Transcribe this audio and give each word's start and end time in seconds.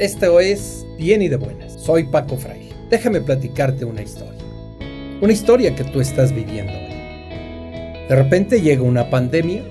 Esto 0.00 0.40
es 0.40 0.84
Bien 0.98 1.22
y 1.22 1.28
de 1.28 1.36
Buenas. 1.36 1.74
Soy 1.74 2.02
Paco 2.02 2.36
Fraile. 2.36 2.72
Déjame 2.90 3.20
platicarte 3.20 3.84
una 3.84 4.02
historia. 4.02 4.42
Una 5.20 5.32
historia 5.32 5.76
que 5.76 5.84
tú 5.84 6.00
estás 6.00 6.34
viviendo 6.34 6.72
hoy. 6.72 8.08
De 8.08 8.16
repente 8.16 8.60
llega 8.60 8.82
una 8.82 9.08
pandemia 9.08 9.62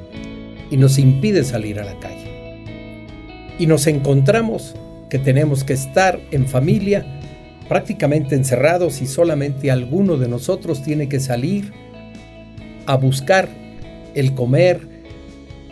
y 0.71 0.77
nos 0.77 0.97
impide 0.97 1.43
salir 1.43 1.77
a 1.77 1.83
la 1.83 1.99
calle. 1.99 2.61
Y 3.59 3.67
nos 3.67 3.85
encontramos 3.85 4.75
que 5.09 5.19
tenemos 5.19 5.65
que 5.65 5.73
estar 5.73 6.21
en 6.31 6.47
familia 6.47 7.05
prácticamente 7.67 8.35
encerrados 8.35 9.01
y 9.01 9.07
solamente 9.07 9.71
alguno 9.71 10.15
de 10.15 10.29
nosotros 10.29 10.83
tiene 10.83 11.09
que 11.09 11.19
salir 11.19 11.73
a 12.85 12.95
buscar 12.95 13.49
el 14.15 14.33
comer 14.35 14.87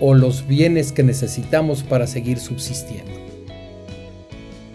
o 0.02 0.14
los 0.14 0.46
bienes 0.46 0.92
que 0.92 1.04
necesitamos 1.04 1.84
para 1.84 2.06
seguir 2.06 2.38
subsistiendo. 2.38 3.21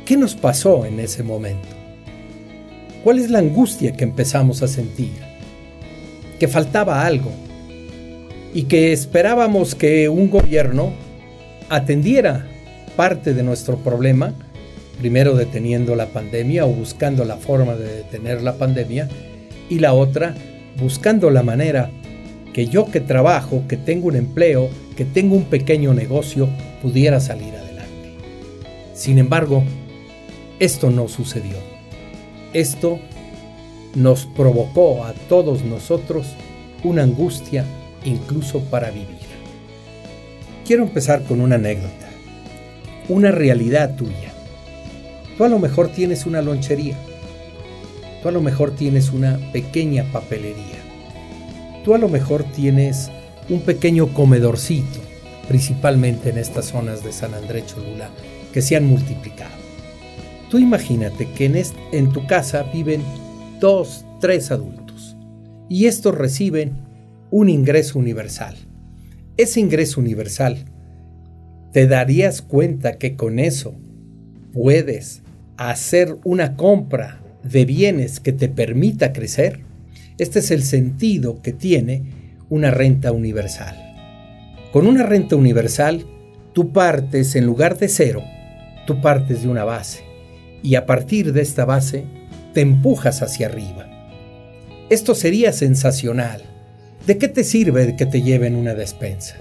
¿Qué 0.06 0.16
nos 0.16 0.36
pasó 0.36 0.86
en 0.86 1.00
ese 1.00 1.24
momento? 1.24 1.66
¿Cuál 3.02 3.18
es 3.18 3.28
la 3.28 3.40
angustia 3.40 3.92
que 3.92 4.04
empezamos 4.04 4.62
a 4.62 4.68
sentir? 4.68 5.10
Que 6.38 6.46
faltaba 6.46 7.04
algo 7.04 7.32
y 8.54 8.62
que 8.62 8.92
esperábamos 8.92 9.74
que 9.74 10.08
un 10.08 10.30
gobierno 10.30 10.92
atendiera 11.68 12.46
parte 12.94 13.34
de 13.34 13.42
nuestro 13.42 13.78
problema, 13.78 14.32
primero 15.00 15.34
deteniendo 15.34 15.96
la 15.96 16.06
pandemia 16.06 16.66
o 16.66 16.68
buscando 16.68 17.24
la 17.24 17.36
forma 17.36 17.74
de 17.74 17.96
detener 17.96 18.42
la 18.42 18.54
pandemia, 18.54 19.08
y 19.68 19.80
la 19.80 19.92
otra 19.92 20.36
buscando 20.80 21.30
la 21.30 21.42
manera 21.42 21.90
que 22.54 22.68
yo 22.68 22.86
que 22.92 23.00
trabajo, 23.00 23.64
que 23.66 23.76
tengo 23.76 24.06
un 24.06 24.14
empleo, 24.14 24.70
que 24.96 25.04
tengo 25.04 25.34
un 25.34 25.46
pequeño 25.46 25.94
negocio, 25.94 26.48
pudiera 26.80 27.18
salir 27.18 27.56
adelante. 27.56 28.12
Sin 28.94 29.18
embargo, 29.18 29.64
esto 30.58 30.90
no 30.90 31.08
sucedió. 31.08 31.56
Esto 32.54 32.98
nos 33.94 34.24
provocó 34.24 35.04
a 35.04 35.12
todos 35.28 35.62
nosotros 35.62 36.26
una 36.82 37.02
angustia 37.02 37.64
incluso 38.04 38.60
para 38.60 38.90
vivir. 38.90 39.26
Quiero 40.64 40.84
empezar 40.84 41.22
con 41.24 41.40
una 41.40 41.56
anécdota, 41.56 42.08
una 43.08 43.30
realidad 43.30 43.96
tuya. 43.96 44.32
Tú 45.36 45.44
a 45.44 45.48
lo 45.48 45.58
mejor 45.58 45.88
tienes 45.88 46.24
una 46.24 46.40
lonchería, 46.40 46.96
tú 48.22 48.28
a 48.28 48.32
lo 48.32 48.40
mejor 48.40 48.70
tienes 48.70 49.10
una 49.10 49.38
pequeña 49.52 50.10
papelería, 50.10 50.78
tú 51.84 51.94
a 51.94 51.98
lo 51.98 52.08
mejor 52.08 52.44
tienes 52.44 53.10
un 53.50 53.60
pequeño 53.60 54.08
comedorcito, 54.14 55.00
principalmente 55.46 56.30
en 56.30 56.38
estas 56.38 56.66
zonas 56.66 57.04
de 57.04 57.12
San 57.12 57.34
Andrés 57.34 57.66
Cholula, 57.66 58.08
que 58.52 58.62
se 58.62 58.76
han 58.76 58.86
multiplicado. 58.86 59.65
Tú 60.50 60.58
imagínate 60.58 61.28
que 61.32 61.64
en, 61.92 62.12
tu 62.12 62.26
casa 62.26 62.62
viven 62.72 63.02
dos, 63.60 64.04
tres 64.20 64.52
adultos 64.52 65.16
y 65.68 65.86
estos 65.86 66.14
reciben 66.14 66.72
un 67.30 67.48
ingreso 67.48 67.98
universal. 67.98 68.54
Ese 69.36 69.58
ingreso 69.58 70.00
universal, 70.00 70.58
¿te 71.72 71.88
darías 71.88 72.42
cuenta 72.42 72.96
que 72.96 73.16
con 73.16 73.40
eso 73.40 73.74
puedes 74.52 75.22
hacer 75.56 76.16
una 76.22 76.54
compra 76.54 77.20
de 77.42 77.64
bienes 77.64 78.20
que 78.20 78.32
te 78.32 78.48
permita 78.48 79.12
crecer? 79.12 79.60
Este 80.16 80.38
es 80.38 80.52
el 80.52 80.62
sentido 80.62 81.42
que 81.42 81.52
tiene 81.52 82.04
una 82.48 82.70
renta 82.70 83.10
universal. 83.10 83.76
Con 84.72 84.86
una 84.86 85.02
renta 85.02 85.34
universal, 85.34 86.06
tú 86.52 86.72
partes 86.72 87.34
en 87.34 87.46
lugar 87.46 87.76
de 87.78 87.88
cero, 87.88 88.22
tú 88.86 89.00
partes 89.00 89.42
de 89.42 89.48
una 89.48 89.64
base 89.64 90.05
y 90.62 90.74
a 90.74 90.86
partir 90.86 91.32
de 91.32 91.42
esta 91.42 91.64
base 91.64 92.04
te 92.54 92.60
empujas 92.60 93.22
hacia 93.22 93.46
arriba. 93.46 93.86
Esto 94.88 95.14
sería 95.14 95.52
sensacional. 95.52 96.42
¿De 97.06 97.18
qué 97.18 97.28
te 97.28 97.44
sirve 97.44 97.96
que 97.96 98.06
te 98.06 98.22
lleven 98.22 98.56
una 98.56 98.74
despensa? 98.74 99.36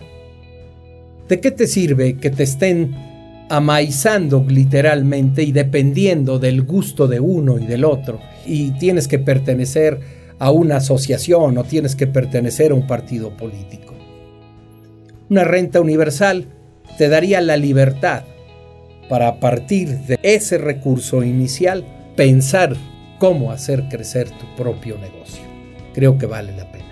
¿De 1.30 1.40
qué 1.40 1.52
te 1.52 1.68
sirve 1.68 2.18
que 2.18 2.30
te 2.30 2.44
estén 2.44 2.96
amaizando 3.50 4.46
literalmente 4.48 5.44
y 5.44 5.52
dependiendo 5.52 6.40
del 6.40 6.64
gusto 6.64 7.08
de 7.08 7.20
uno 7.20 7.58
y 7.58 7.66
del 7.66 7.86
otro? 7.86 8.20
Y 8.46 8.72
tienes 8.72 9.08
que 9.08 9.20
pertenecer 9.20 10.00
a 10.38 10.52
una 10.52 10.78
asociación 10.78 11.58
o 11.58 11.64
tienes 11.64 11.96
que 11.96 12.08
pertenecer 12.08 12.72
a 12.72 12.76
un 12.76 12.86
partido 12.86 13.36
político. 13.38 13.94
Una 15.30 15.44
renta 15.44 15.82
universal 15.82 16.46
te 16.98 17.10
daría 17.10 17.42
la 17.42 17.58
libertad 17.58 18.24
para 19.10 19.40
partir 19.40 20.00
de 20.00 20.20
ese 20.24 20.58
recurso 20.58 21.24
inicial 21.24 21.86
pensar 22.16 22.76
cómo 23.20 23.52
hacer 23.52 23.88
crecer 23.90 24.30
tu 24.30 24.46
propio 24.56 24.98
negocio. 24.98 25.44
Creo 25.94 26.18
que 26.18 26.26
vale 26.26 26.56
la 26.56 26.72
pena. 26.72 26.86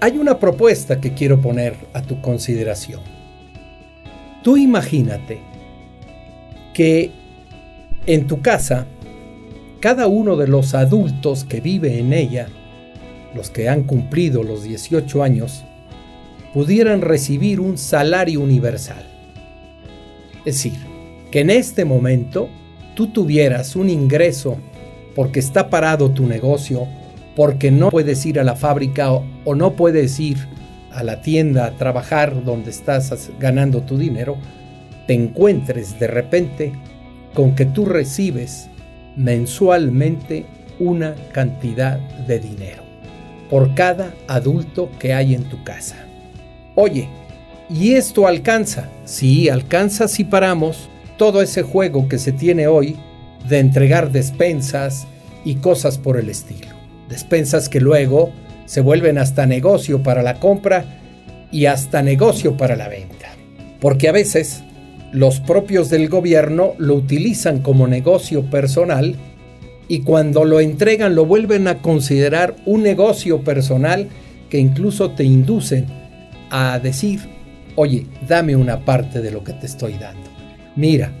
Hay 0.00 0.16
una 0.16 0.38
propuesta 0.38 1.00
que 1.00 1.14
quiero 1.14 1.40
poner 1.40 1.74
a 1.92 2.02
tu 2.02 2.20
consideración. 2.20 3.00
Tú 4.42 4.56
imagínate 4.56 5.40
que 6.72 7.10
en 8.06 8.26
tu 8.26 8.40
casa, 8.40 8.86
cada 9.80 10.06
uno 10.06 10.36
de 10.36 10.46
los 10.46 10.74
adultos 10.74 11.44
que 11.44 11.60
vive 11.60 11.98
en 11.98 12.12
ella, 12.12 12.48
los 13.34 13.50
que 13.50 13.68
han 13.68 13.82
cumplido 13.82 14.44
los 14.44 14.62
18 14.62 15.22
años, 15.22 15.64
pudieran 16.54 17.02
recibir 17.02 17.60
un 17.60 17.76
salario 17.76 18.40
universal 18.40 19.17
es 20.48 20.56
decir, 20.56 20.78
que 21.30 21.40
en 21.40 21.50
este 21.50 21.84
momento 21.84 22.48
tú 22.94 23.08
tuvieras 23.08 23.76
un 23.76 23.90
ingreso 23.90 24.56
porque 25.14 25.40
está 25.40 25.68
parado 25.68 26.10
tu 26.10 26.26
negocio, 26.26 26.86
porque 27.36 27.70
no 27.70 27.90
puedes 27.90 28.24
ir 28.24 28.40
a 28.40 28.44
la 28.44 28.56
fábrica 28.56 29.12
o, 29.12 29.54
no 29.54 29.74
puedes 29.74 30.18
ir 30.18 30.38
a 30.90 31.02
la 31.02 31.20
tienda 31.20 31.66
a 31.66 31.76
trabajar 31.76 32.44
donde 32.44 32.70
estás 32.70 33.30
ganando 33.38 33.82
tu 33.82 33.98
dinero, 33.98 34.36
te 35.06 35.14
encuentres 35.14 35.98
de 36.00 36.06
repente 36.06 36.72
con 37.34 37.54
que 37.54 37.66
tú 37.66 37.84
recibes 37.84 38.68
mensualmente 39.16 40.46
una 40.78 41.14
cantidad 41.32 41.98
de 42.26 42.38
dinero 42.38 42.82
por 43.50 43.74
cada 43.74 44.14
adulto 44.28 44.90
que 44.98 45.12
hay 45.12 45.34
en 45.34 45.44
tu 45.44 45.62
casa. 45.62 45.96
Oye, 46.74 47.08
y 47.70 47.92
esto 47.94 48.26
alcanza, 48.26 48.88
sí, 49.04 49.48
alcanza 49.48 50.08
si 50.08 50.24
paramos 50.24 50.88
todo 51.18 51.42
ese 51.42 51.62
juego 51.62 52.08
que 52.08 52.18
se 52.18 52.32
tiene 52.32 52.66
hoy 52.66 52.96
de 53.48 53.58
entregar 53.58 54.10
despensas 54.10 55.06
y 55.44 55.56
cosas 55.56 55.98
por 55.98 56.18
el 56.18 56.30
estilo. 56.30 56.68
Despensas 57.08 57.68
que 57.68 57.80
luego 57.80 58.30
se 58.64 58.80
vuelven 58.80 59.18
hasta 59.18 59.46
negocio 59.46 60.02
para 60.02 60.22
la 60.22 60.40
compra 60.40 60.84
y 61.50 61.66
hasta 61.66 62.02
negocio 62.02 62.56
para 62.56 62.76
la 62.76 62.88
venta. 62.88 63.28
Porque 63.80 64.08
a 64.08 64.12
veces 64.12 64.62
los 65.12 65.40
propios 65.40 65.90
del 65.90 66.08
gobierno 66.08 66.74
lo 66.78 66.94
utilizan 66.94 67.60
como 67.60 67.86
negocio 67.86 68.44
personal 68.44 69.16
y 69.88 70.00
cuando 70.00 70.44
lo 70.44 70.60
entregan 70.60 71.14
lo 71.14 71.24
vuelven 71.24 71.66
a 71.68 71.78
considerar 71.78 72.56
un 72.66 72.82
negocio 72.82 73.42
personal 73.42 74.08
que 74.50 74.58
incluso 74.58 75.10
te 75.12 75.24
inducen 75.24 75.86
a 76.50 76.78
decir 76.78 77.37
oye, 77.78 78.06
dame 78.26 78.56
una 78.56 78.84
parte 78.84 79.20
de 79.20 79.30
lo 79.30 79.44
que 79.44 79.52
te 79.52 79.66
estoy 79.66 79.94
dando. 79.98 80.28
Mira, 80.74 81.12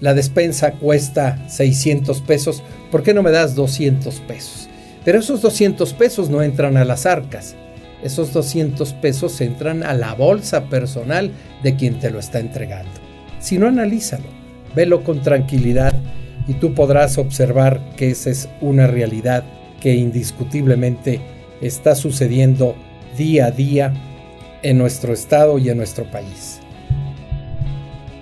la 0.00 0.12
despensa 0.12 0.72
cuesta 0.72 1.48
600 1.48 2.20
pesos, 2.22 2.64
¿por 2.90 3.04
qué 3.04 3.14
no 3.14 3.22
me 3.22 3.30
das 3.30 3.54
200 3.54 4.18
pesos? 4.22 4.68
Pero 5.04 5.20
esos 5.20 5.40
200 5.40 5.92
pesos 5.92 6.28
no 6.28 6.42
entran 6.42 6.76
a 6.76 6.84
las 6.84 7.06
arcas, 7.06 7.54
esos 8.02 8.32
200 8.32 8.92
pesos 8.94 9.40
entran 9.40 9.84
a 9.84 9.94
la 9.94 10.14
bolsa 10.14 10.64
personal 10.64 11.30
de 11.62 11.76
quien 11.76 12.00
te 12.00 12.10
lo 12.10 12.18
está 12.18 12.40
entregando. 12.40 12.90
Si 13.38 13.56
no, 13.56 13.68
analízalo, 13.68 14.26
velo 14.74 15.04
con 15.04 15.22
tranquilidad 15.22 15.94
y 16.48 16.54
tú 16.54 16.74
podrás 16.74 17.18
observar 17.18 17.94
que 17.96 18.10
esa 18.10 18.30
es 18.30 18.48
una 18.60 18.88
realidad 18.88 19.44
que 19.80 19.94
indiscutiblemente 19.94 21.20
está 21.60 21.94
sucediendo 21.94 22.74
día 23.16 23.46
a 23.46 23.50
día 23.52 24.09
en 24.62 24.78
nuestro 24.78 25.12
estado 25.12 25.58
y 25.58 25.68
en 25.70 25.76
nuestro 25.76 26.04
país. 26.10 26.60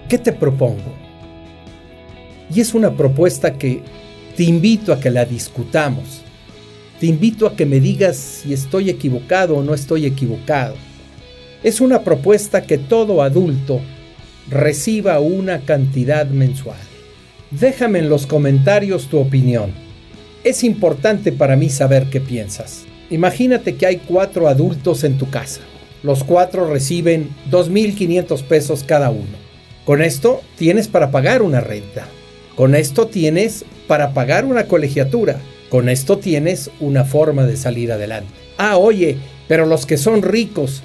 ¿Qué 0.09 0.19
te 0.19 0.33
propongo? 0.33 0.95
Y 2.55 2.61
es 2.61 2.75
una 2.75 2.97
propuesta 2.97 3.55
que 3.55 3.83
te 4.37 4.45
invito 4.45 4.93
a 4.93 5.01
que 5.01 5.11
la 5.11 5.25
discutamos. 5.25 6.23
Te 6.99 7.07
invito 7.07 7.47
a 7.47 7.55
que 7.55 7.67
me 7.67 7.81
digas 7.81 8.17
si 8.17 8.53
estoy 8.53 8.91
equivocado 8.91 9.57
o 9.57 9.63
no 9.63 9.75
estoy 9.75 10.07
equivocado. 10.07 10.75
Es 11.63 11.81
una 11.81 12.03
propuesta 12.03 12.63
que 12.63 12.79
todo 12.79 13.23
adulto 13.23 13.81
reciba 14.49 15.21
una 15.21 15.61
cantidad 15.61 16.27
mensual. 16.27 16.79
Déjame 17.51 17.99
en 17.99 18.09
los 18.09 18.27
comentarios 18.27 19.09
tu 19.09 19.19
opinión. 19.19 19.73
Es 20.45 20.65
importante 20.65 21.33
para 21.33 21.57
mí 21.57 21.69
saber 21.69 22.07
qué 22.11 22.21
piensas. 22.21 22.85
Imagínate 23.11 23.77
que 23.77 23.87
hay 23.87 23.97
cuatro 23.97 24.49
adultos 24.49 25.05
en 25.05 25.19
tu 25.19 25.29
casa. 25.31 25.61
Los 26.03 26.25
cuatro 26.25 26.71
reciben 26.71 27.31
2.500 27.51 28.43
pesos 28.45 28.85
cada 28.85 29.11
uno. 29.11 29.49
Con 29.85 30.03
esto 30.03 30.43
tienes 30.57 30.87
para 30.89 31.11
pagar 31.11 31.43
una 31.43 31.61
renta. 31.61 32.07
Con 32.55 32.75
esto 32.75 33.07
tienes 33.07 33.65
para 33.87 34.13
pagar 34.13 34.45
una 34.45 34.67
colegiatura. 34.67 35.41
Con 35.71 35.89
esto 35.89 36.19
tienes 36.19 36.71
una 36.81 37.05
forma 37.05 37.47
de 37.47 37.57
salir 37.57 37.91
adelante. 37.93 38.33
Ah, 38.59 38.77
oye, 38.77 39.17
pero 39.49 39.67
los 39.67 39.87
que 39.87 39.97
son 39.97 40.23
ricos 40.23 40.83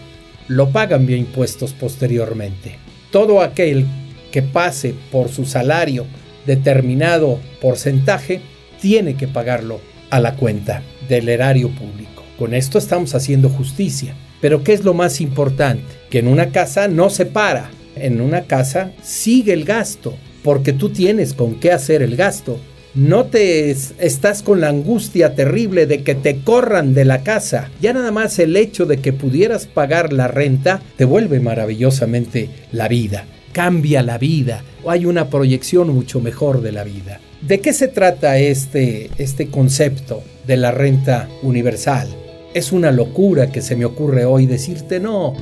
lo 0.48 0.70
pagan 0.70 1.06
vía 1.06 1.18
impuestos 1.18 1.74
posteriormente. 1.74 2.78
Todo 3.12 3.42
aquel 3.42 3.86
que 4.32 4.42
pase 4.42 4.96
por 5.12 5.30
su 5.30 5.46
salario 5.46 6.06
determinado 6.46 7.40
porcentaje 7.62 8.42
tiene 8.82 9.16
que 9.16 9.28
pagarlo 9.28 9.80
a 10.10 10.20
la 10.20 10.36
cuenta 10.36 10.82
del 11.08 11.30
erario 11.30 11.70
público. 11.70 12.24
Con 12.38 12.54
esto 12.54 12.78
estamos 12.78 13.16
haciendo 13.16 13.50
justicia. 13.50 14.16
Pero 14.44 14.62
¿qué 14.62 14.74
es 14.74 14.84
lo 14.84 14.94
más 14.94 15.22
importante? 15.22 15.86
Que 16.10 16.20
en 16.20 16.28
una 16.28 16.52
casa 16.52 16.90
no 16.90 17.10
se 17.10 17.26
para. 17.26 17.72
En 17.96 18.20
una 18.20 18.42
casa 18.42 18.92
sigue 19.02 19.54
el 19.54 19.64
gasto, 19.64 20.18
porque 20.44 20.74
tú 20.74 20.90
tienes 20.90 21.34
con 21.34 21.62
qué 21.62 21.72
hacer 21.72 22.02
el 22.02 22.18
gasto 22.18 22.60
no 22.96 23.26
te 23.26 23.72
estás 23.72 24.44
con 24.44 24.62
la 24.62 24.70
angustia 24.70 25.34
terrible 25.34 25.88
de 25.88 26.04
que 26.04 26.14
te 26.14 26.42
corran 26.42 26.94
de 26.94 27.06
la 27.06 27.24
casa. 27.24 27.72
Ya 27.82 27.92
nada 27.92 28.12
más 28.12 28.38
el 28.38 28.56
hecho 28.56 28.86
de 28.86 28.98
que 28.98 29.14
pudieras 29.14 29.66
pagar 29.66 30.14
la 30.14 30.28
renta 30.28 30.80
te 30.96 31.06
vuelve 31.06 31.40
maravillosamente 31.40 32.50
la 32.72 32.88
vida. 32.88 33.26
Cambia 33.52 34.04
la 34.04 34.20
vida. 34.20 34.64
Hay 34.88 35.08
una 35.08 35.30
proyección 35.30 35.90
mucho 35.90 36.20
mejor 36.20 36.62
de 36.62 36.72
la 36.72 36.84
vida. 36.84 37.20
¿De 37.42 37.62
qué 37.62 37.74
se 37.74 37.88
trata 37.88 38.38
este, 38.38 39.10
este 39.18 39.48
concepto 39.48 40.22
de 40.46 40.58
la 40.58 40.70
renta 40.70 41.30
universal? 41.42 42.10
Es 42.54 42.72
una 42.72 42.92
locura 42.92 43.52
que 43.52 43.62
se 43.62 43.76
me 43.76 43.86
ocurre 43.86 44.26
hoy 44.26 44.46
decirte 44.46 45.00
no. 45.00 45.34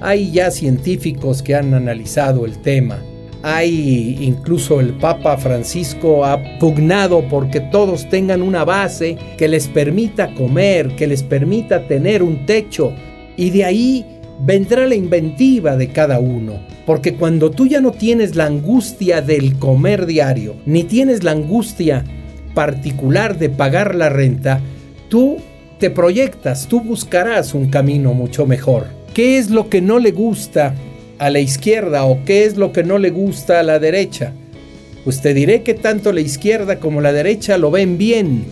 Hay 0.00 0.30
ya 0.30 0.50
científicos 0.50 1.42
que 1.42 1.54
han 1.54 1.74
analizado 1.74 2.44
el 2.44 2.58
tema 2.58 3.00
hay 3.48 4.18
incluso 4.22 4.80
el 4.80 4.94
Papa 4.94 5.36
Francisco 5.36 6.24
ha 6.24 6.58
pugnado 6.58 7.28
porque 7.28 7.60
todos 7.60 8.08
tengan 8.08 8.42
una 8.42 8.64
base 8.64 9.16
que 9.38 9.46
les 9.46 9.68
permita 9.68 10.34
comer, 10.34 10.96
que 10.96 11.06
les 11.06 11.22
permita 11.22 11.86
tener 11.86 12.24
un 12.24 12.44
techo. 12.44 12.92
Y 13.36 13.50
de 13.50 13.64
ahí 13.64 14.04
vendrá 14.40 14.84
la 14.88 14.96
inventiva 14.96 15.76
de 15.76 15.88
cada 15.90 16.18
uno. 16.18 16.54
Porque 16.86 17.14
cuando 17.14 17.52
tú 17.52 17.68
ya 17.68 17.80
no 17.80 17.92
tienes 17.92 18.34
la 18.34 18.46
angustia 18.46 19.22
del 19.22 19.56
comer 19.60 20.06
diario, 20.06 20.56
ni 20.66 20.82
tienes 20.82 21.22
la 21.22 21.30
angustia 21.30 22.02
particular 22.52 23.38
de 23.38 23.48
pagar 23.48 23.94
la 23.94 24.08
renta, 24.08 24.60
tú 25.08 25.36
te 25.78 25.90
proyectas, 25.90 26.66
tú 26.68 26.80
buscarás 26.80 27.54
un 27.54 27.68
camino 27.68 28.14
mucho 28.14 28.46
mejor. 28.46 28.86
¿Qué 29.14 29.38
es 29.38 29.50
lo 29.50 29.68
que 29.68 29.80
no 29.80 29.98
le 29.98 30.10
gusta 30.10 30.74
a 31.18 31.30
la 31.30 31.40
izquierda 31.40 32.04
o 32.04 32.24
qué 32.24 32.44
es 32.44 32.56
lo 32.56 32.72
que 32.72 32.84
no 32.84 32.98
le 32.98 33.10
gusta 33.10 33.60
a 33.60 33.62
la 33.62 33.78
derecha. 33.78 34.32
Pues 35.04 35.20
te 35.20 35.34
diré 35.34 35.62
que 35.62 35.74
tanto 35.74 36.12
la 36.12 36.20
izquierda 36.20 36.78
como 36.78 37.00
la 37.00 37.12
derecha 37.12 37.58
lo 37.58 37.70
ven 37.70 37.96
bien. 37.96 38.44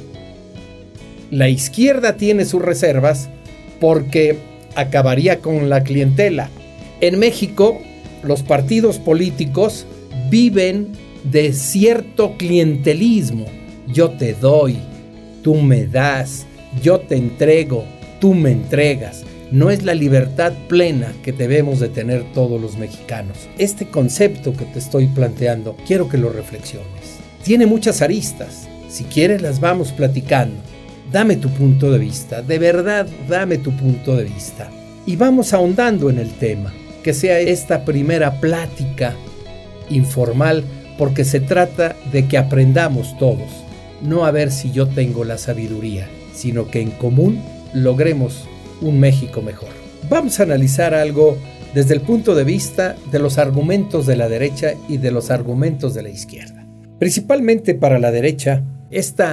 La 1.31 1.49
izquierda 1.49 2.17
tiene 2.17 2.45
sus 2.45 2.63
reservas 2.63 3.29
porque 3.81 4.39
acabaría 4.77 5.41
con 5.41 5.69
la 5.69 5.83
clientela. 5.83 6.49
En 7.01 7.19
México, 7.19 7.81
los 8.23 8.43
partidos 8.43 8.99
políticos 8.99 9.87
viven 10.31 10.89
de 11.25 11.53
cierto 11.53 12.37
clientelismo. 12.37 13.47
Yo 13.89 14.11
te 14.11 14.35
doy, 14.35 14.79
tú 15.43 15.57
me 15.57 15.87
das, 15.87 16.47
yo 16.83 17.01
te 17.01 17.17
entrego, 17.17 17.85
tú 18.21 18.35
me 18.35 18.51
entregas 18.51 19.25
no 19.55 19.71
es 19.71 19.85
la 19.85 19.95
libertad 19.95 20.53
plena 20.69 21.13
que 21.23 21.33
debemos 21.33 21.79
de 21.79 21.89
tener 21.89 22.25
todos 22.33 22.61
los 22.61 22.77
mexicanos. 22.77 23.37
Este 23.57 23.87
concepto 23.87 24.53
que 24.53 24.65
te 24.65 24.81
estoy 24.81 25.07
planteando, 25.07 25.77
quiero 25.87 26.09
que 26.09 26.19
lo 26.19 26.31
reflexiones. 26.31 27.21
Tiene 27.45 27.65
muchas 27.65 28.03
aristas. 28.03 28.67
Si 28.89 29.05
quieres 29.05 29.43
las 29.43 29.61
vamos 29.61 29.93
platicando. 29.93 30.57
Dame 31.13 31.37
tu 31.37 31.51
punto 31.51 31.93
de 31.93 31.99
vista, 31.99 32.43
de 32.43 32.59
verdad 32.59 33.07
dame 33.29 33.59
tu 33.59 33.71
punto 33.77 34.17
de 34.17 34.25
vista. 34.25 34.71
Y 35.07 35.15
vamos 35.15 35.53
ahondando 35.53 36.11
en 36.11 36.19
el 36.19 36.33
tema, 36.33 36.73
que 37.05 37.15
sea 37.15 37.39
esta 37.39 37.85
primera 37.85 38.41
plática 38.41 39.15
informal, 39.89 40.65
porque 40.99 41.25
se 41.25 41.39
trata 41.39 41.95
de 42.11 42.27
que 42.27 42.39
aprendamos 42.39 43.17
todos, 43.19 43.51
no 44.03 44.25
a 44.25 44.33
ver 44.33 44.51
si 44.51 44.73
yo 44.73 44.89
tengo 44.89 45.23
la 45.23 45.39
sabiduría, 45.39 46.09
sino 46.35 46.69
que 46.69 46.81
en 46.81 46.91
común 46.91 47.41
logremos 47.73 48.47
un 48.81 49.01
México 49.01 49.41
mejor. 49.41 49.71
Vamos 50.11 50.39
a 50.39 50.43
analizar 50.43 50.95
algo 50.95 51.39
desde 51.75 51.95
el 51.95 52.01
punto 52.03 52.35
de 52.35 52.45
vista 52.45 52.97
de 53.11 53.19
los 53.19 53.39
argumentos 53.39 54.07
de 54.07 54.17
la 54.17 54.29
derecha 54.29 54.75
y 54.89 54.99
de 54.99 55.11
los 55.11 55.31
argumentos 55.31 55.95
de 55.95 56.03
la 56.03 56.11
izquierda. 56.11 56.67
Principalmente 56.99 57.75
para 57.75 57.99
la 57.99 58.13
derecha, 58.13 58.63
este 58.91 59.25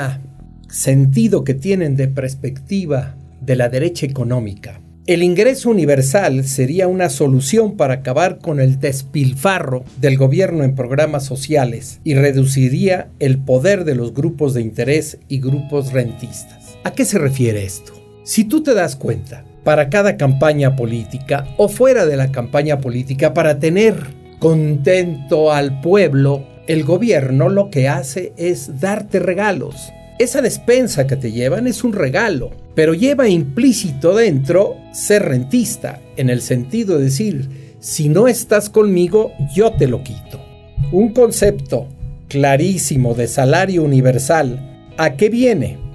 sentido 0.69 1.44
que 1.44 1.53
tienen 1.53 1.95
de 1.95 2.07
perspectiva 2.07 3.15
de 3.42 3.56
la 3.56 3.69
derecha 3.69 4.06
económica. 4.06 4.81
El 5.07 5.24
ingreso 5.24 5.69
universal 5.69 6.45
sería 6.45 6.88
una 6.88 7.09
solución 7.09 7.75
para 7.75 7.95
acabar 7.95 8.38
con 8.38 8.59
el 8.59 8.80
despilfarro 8.80 9.83
del 10.00 10.15
gobierno 10.15 10.63
en 10.63 10.75
programas 10.75 11.25
sociales 11.25 12.00
y 12.03 12.13
reduciría 12.13 13.09
el 13.19 13.39
poder 13.39 13.83
de 13.83 13.95
los 13.95 14.13
grupos 14.13 14.53
de 14.53 14.62
interés 14.62 15.18
y 15.27 15.39
grupos 15.39 15.92
rentistas. 15.92 16.60
¿A 16.83 16.93
qué 16.93 17.05
se 17.05 17.19
refiere 17.19 17.63
esto? 17.63 17.93
Si 18.23 18.43
tú 18.43 18.63
te 18.63 18.73
das 18.73 18.95
cuenta, 18.95 19.45
para 19.63 19.89
cada 19.89 20.17
campaña 20.17 20.75
política 20.75 21.47
o 21.57 21.69
fuera 21.69 22.05
de 22.07 22.17
la 22.17 22.31
campaña 22.31 22.79
política, 22.79 23.33
para 23.33 23.59
tener 23.59 23.95
contento 24.39 25.51
al 25.51 25.81
pueblo, 25.81 26.43
el 26.67 26.83
gobierno 26.83 27.49
lo 27.49 27.69
que 27.69 27.87
hace 27.87 28.33
es 28.37 28.79
darte 28.79 29.19
regalos. 29.19 29.91
Esa 30.17 30.41
despensa 30.41 31.05
que 31.05 31.15
te 31.15 31.31
llevan 31.31 31.67
es 31.67 31.83
un 31.83 31.93
regalo, 31.93 32.51
pero 32.73 32.95
lleva 32.95 33.29
implícito 33.29 34.15
dentro 34.15 34.77
ser 34.91 35.23
rentista, 35.23 35.99
en 36.17 36.29
el 36.29 36.41
sentido 36.41 36.97
de 36.97 37.05
decir, 37.05 37.75
si 37.79 38.09
no 38.09 38.27
estás 38.27 38.69
conmigo, 38.69 39.31
yo 39.53 39.71
te 39.73 39.87
lo 39.87 40.03
quito. 40.03 40.43
Un 40.91 41.13
concepto 41.13 41.87
clarísimo 42.27 43.13
de 43.13 43.27
salario 43.27 43.83
universal, 43.83 44.87
¿a 44.97 45.13
qué 45.13 45.29
viene? 45.29 45.90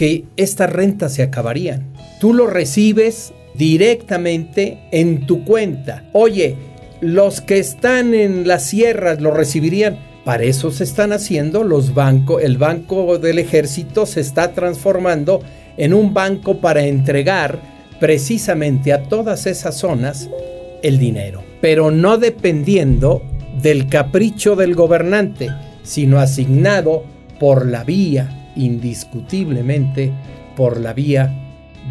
Que 0.00 0.24
estas 0.38 0.72
rentas 0.72 1.12
se 1.12 1.22
acabarían. 1.22 1.92
Tú 2.20 2.32
lo 2.32 2.46
recibes 2.46 3.34
directamente 3.54 4.78
en 4.92 5.26
tu 5.26 5.44
cuenta. 5.44 6.04
Oye, 6.14 6.56
los 7.02 7.42
que 7.42 7.58
están 7.58 8.14
en 8.14 8.48
las 8.48 8.64
sierras 8.64 9.20
lo 9.20 9.30
recibirían. 9.30 9.98
Para 10.24 10.44
eso 10.44 10.70
se 10.70 10.84
están 10.84 11.12
haciendo 11.12 11.64
los 11.64 11.92
bancos. 11.92 12.42
El 12.42 12.56
banco 12.56 13.18
del 13.18 13.38
ejército 13.38 14.06
se 14.06 14.22
está 14.22 14.52
transformando 14.52 15.42
en 15.76 15.92
un 15.92 16.14
banco 16.14 16.62
para 16.62 16.86
entregar 16.86 17.60
precisamente 18.00 18.94
a 18.94 19.02
todas 19.02 19.46
esas 19.46 19.76
zonas 19.76 20.30
el 20.82 20.98
dinero. 20.98 21.42
Pero 21.60 21.90
no 21.90 22.16
dependiendo 22.16 23.20
del 23.60 23.86
capricho 23.86 24.56
del 24.56 24.74
gobernante, 24.74 25.50
sino 25.82 26.20
asignado 26.20 27.04
por 27.38 27.66
la 27.66 27.84
vía 27.84 28.39
indiscutiblemente 28.56 30.12
por 30.56 30.80
la 30.80 30.92
vía 30.92 31.34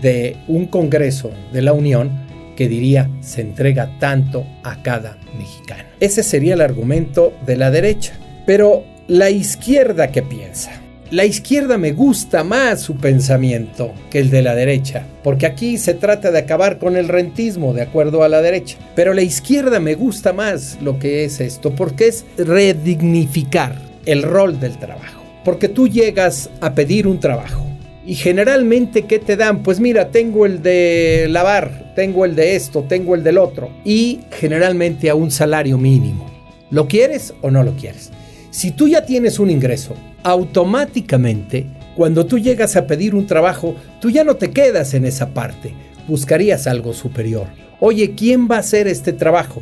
de 0.01 0.37
un 0.47 0.67
Congreso 0.67 1.31
de 1.51 1.61
la 1.61 1.73
Unión 1.73 2.11
que 2.55 2.67
diría 2.67 3.09
se 3.21 3.41
entrega 3.41 3.97
tanto 3.99 4.45
a 4.63 4.81
cada 4.81 5.17
mexicano. 5.37 5.83
Ese 5.99 6.23
sería 6.23 6.55
el 6.55 6.61
argumento 6.61 7.33
de 7.45 7.57
la 7.57 7.71
derecha. 7.71 8.13
Pero 8.45 8.83
la 9.07 9.29
izquierda 9.29 10.11
¿qué 10.11 10.21
piensa? 10.21 10.71
La 11.11 11.25
izquierda 11.25 11.79
me 11.79 11.91
gusta 11.91 12.43
más 12.43 12.81
su 12.81 12.97
pensamiento 12.97 13.93
que 14.11 14.19
el 14.19 14.29
de 14.29 14.43
la 14.43 14.53
derecha, 14.53 15.07
porque 15.23 15.47
aquí 15.47 15.79
se 15.79 15.95
trata 15.95 16.29
de 16.29 16.37
acabar 16.37 16.77
con 16.77 16.95
el 16.95 17.07
rentismo 17.07 17.73
de 17.73 17.81
acuerdo 17.81 18.21
a 18.23 18.29
la 18.29 18.43
derecha. 18.43 18.77
Pero 18.95 19.15
la 19.15 19.23
izquierda 19.23 19.79
me 19.79 19.95
gusta 19.95 20.33
más 20.33 20.77
lo 20.81 20.99
que 20.99 21.25
es 21.25 21.39
esto, 21.39 21.73
porque 21.73 22.09
es 22.09 22.25
redignificar 22.37 23.81
el 24.05 24.21
rol 24.21 24.59
del 24.59 24.77
trabajo. 24.77 25.18
Porque 25.43 25.69
tú 25.69 25.87
llegas 25.87 26.49
a 26.61 26.73
pedir 26.73 27.07
un 27.07 27.19
trabajo. 27.19 27.65
Y 28.05 28.15
generalmente, 28.15 29.03
¿qué 29.03 29.19
te 29.19 29.35
dan? 29.35 29.61
Pues 29.61 29.79
mira, 29.79 30.09
tengo 30.09 30.45
el 30.45 30.63
de 30.63 31.27
lavar, 31.29 31.93
tengo 31.95 32.25
el 32.25 32.35
de 32.35 32.55
esto, 32.55 32.83
tengo 32.87 33.13
el 33.13 33.23
del 33.23 33.37
otro. 33.37 33.69
Y 33.85 34.21
generalmente 34.31 35.09
a 35.09 35.15
un 35.15 35.29
salario 35.29 35.77
mínimo. 35.77 36.25
¿Lo 36.71 36.87
quieres 36.87 37.33
o 37.41 37.51
no 37.51 37.63
lo 37.63 37.75
quieres? 37.75 38.11
Si 38.51 38.71
tú 38.71 38.87
ya 38.87 39.05
tienes 39.05 39.37
un 39.37 39.51
ingreso, 39.51 39.93
automáticamente, 40.23 41.67
cuando 41.95 42.25
tú 42.25 42.39
llegas 42.39 42.75
a 42.75 42.87
pedir 42.87 43.13
un 43.13 43.27
trabajo, 43.27 43.75
tú 44.01 44.09
ya 44.09 44.23
no 44.23 44.37
te 44.37 44.51
quedas 44.51 44.93
en 44.93 45.05
esa 45.05 45.33
parte. 45.33 45.73
Buscarías 46.07 46.65
algo 46.65 46.93
superior. 46.93 47.47
Oye, 47.79 48.15
¿quién 48.15 48.47
va 48.49 48.55
a 48.57 48.59
hacer 48.59 48.87
este 48.87 49.13
trabajo? 49.13 49.61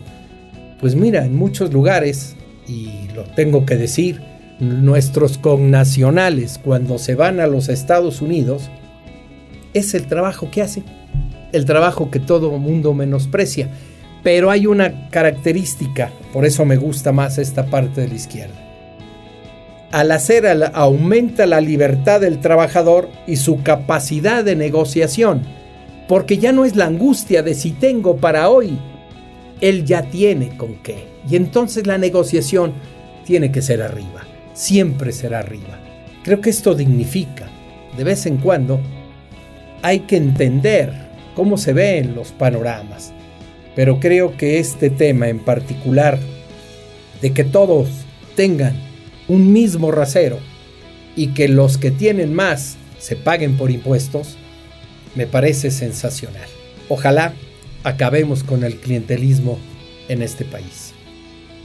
Pues 0.80 0.96
mira, 0.96 1.26
en 1.26 1.36
muchos 1.36 1.74
lugares, 1.74 2.36
y 2.68 3.10
lo 3.14 3.24
tengo 3.24 3.66
que 3.66 3.76
decir, 3.76 4.22
nuestros 4.60 5.38
connacionales 5.38 6.60
cuando 6.64 6.98
se 6.98 7.16
van 7.16 7.40
a 7.40 7.48
los 7.48 7.70
Estados 7.70 8.22
Unidos 8.22 8.70
es 9.74 9.94
el 9.94 10.08
trabajo 10.08 10.50
que 10.52 10.62
hacen, 10.62 10.84
el 11.52 11.66
trabajo 11.66 12.10
que 12.10 12.20
todo 12.20 12.52
mundo 12.58 12.94
menosprecia. 12.94 13.70
Pero 14.24 14.50
hay 14.50 14.68
una 14.68 15.10
característica, 15.10 16.12
por 16.34 16.46
eso 16.46 16.66
me 16.66 16.76
gusta 16.76 17.12
más 17.12 17.38
esta 17.38 17.68
parte 17.68 18.02
de 18.02 18.08
la 18.08 18.16
izquierda. 18.16 18.56
Al 19.92 20.12
hacer 20.12 20.46
aumenta 20.74 21.46
la 21.46 21.62
libertad 21.62 22.20
del 22.20 22.40
trabajador 22.40 23.10
y 23.26 23.38
su 23.38 23.64
capacidad 23.64 24.44
de 24.44 24.56
negociación, 24.56 25.44
porque 26.10 26.38
ya 26.38 26.52
no 26.52 26.66
es 26.66 26.76
la 26.76 26.88
angustia 26.88 27.42
de 27.42 27.54
si 27.54 27.72
tengo 27.72 28.18
para 28.18 28.50
hoy, 28.50 28.78
él 29.62 29.86
ya 29.86 30.04
tiene 30.04 30.58
con 30.58 30.76
qué. 30.84 31.08
Y 31.30 31.36
entonces 31.36 31.88
la 31.88 31.98
negociación 31.98 32.74
tiene 33.26 33.52
que 33.52 33.62
ser 33.62 33.82
arriba, 33.82 34.27
siempre 34.58 35.12
será 35.12 35.40
arriba. 35.40 35.80
Creo 36.24 36.42
que 36.42 36.50
esto 36.50 36.74
dignifica. 36.74 37.48
De 37.96 38.04
vez 38.04 38.26
en 38.26 38.38
cuando 38.38 38.82
hay 39.84 40.02
que 40.02 40.18
entender 40.18 40.92
cómo 41.36 41.58
se 41.58 41.74
ven 41.74 42.16
los 42.16 42.32
panoramas. 42.32 43.14
Pero 43.76 44.00
creo 44.00 44.36
que 44.36 44.58
este 44.58 44.90
tema 44.90 45.30
en 45.30 45.40
particular, 45.40 46.18
de 47.22 47.32
que 47.32 47.44
todos 47.44 47.88
tengan 48.36 48.76
un 49.28 49.54
mismo 49.54 49.92
rasero 49.92 50.40
y 51.16 51.28
que 51.28 51.48
los 51.48 51.78
que 51.78 51.92
tienen 51.92 52.34
más 52.34 52.78
se 52.98 53.16
paguen 53.16 53.58
por 53.58 53.70
impuestos, 53.70 54.38
me 55.16 55.28
parece 55.28 55.70
sensacional. 55.70 56.48
Ojalá 56.90 57.34
acabemos 57.84 58.44
con 58.44 58.64
el 58.64 58.78
clientelismo 58.78 59.60
en 60.10 60.24
este 60.24 60.46
país. 60.46 60.94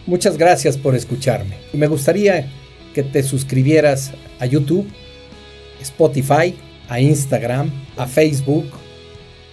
Muchas 0.07 0.37
gracias 0.37 0.77
por 0.77 0.95
escucharme. 0.95 1.57
Me 1.73 1.87
gustaría 1.87 2.51
que 2.95 3.03
te 3.03 3.23
suscribieras 3.23 4.13
a 4.39 4.47
YouTube, 4.47 4.87
Spotify, 5.81 6.55
a 6.89 7.01
Instagram, 7.01 7.71
a 7.97 8.07
Facebook, 8.07 8.67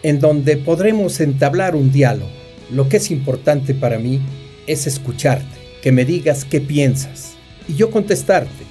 en 0.04 0.20
donde 0.20 0.58
podremos 0.58 1.20
entablar 1.20 1.76
un 1.76 1.92
diálogo. 1.92 2.32
Lo 2.72 2.88
que 2.88 2.98
es 2.98 3.12
importante 3.12 3.74
para 3.74 3.98
mí 3.98 4.20
es 4.68 4.88
escucharte, 4.88 5.58
que 5.82 5.92
me 5.92 6.06
digas 6.06 6.46
qué 6.46 6.62
piensas 6.62 7.36
y 7.68 7.76
yo 7.76 7.92
contestarte. 7.92 8.66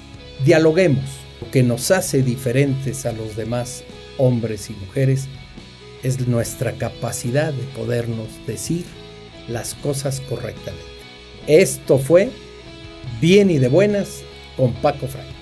Dialoguemos. 0.45 1.05
Lo 1.41 1.51
que 1.51 1.63
nos 1.63 1.91
hace 1.91 2.23
diferentes 2.23 3.07
a 3.07 3.13
los 3.13 3.37
demás 3.37 3.85
hombres 4.19 4.71
y 4.71 4.73
mujeres 4.75 5.29
es 6.03 6.27
nuestra 6.27 6.73
capacidad 6.73 7.53
de 7.53 7.63
podernos 7.77 8.29
decir 8.47 8.85
las 9.49 9.75
cosas 9.75 10.21
correctamente. 10.21 10.85
Esto 11.47 11.99
fue 11.99 12.31
Bien 13.21 13.51
y 13.51 13.59
de 13.59 13.69
Buenas 13.69 14.23
con 14.59 14.73
Paco 14.73 15.07
Fray. 15.07 15.38